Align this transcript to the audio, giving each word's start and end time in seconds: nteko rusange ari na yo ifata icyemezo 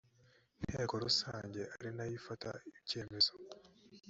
nteko 0.63 0.93
rusange 1.03 1.61
ari 1.73 1.89
na 1.95 2.03
yo 2.09 2.13
ifata 2.19 2.49
icyemezo 2.79 3.33